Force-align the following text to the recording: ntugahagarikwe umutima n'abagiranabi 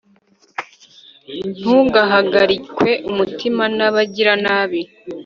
ntugahagarikwe 1.59 2.91
umutima 3.09 3.63
n'abagiranabi 3.77 4.81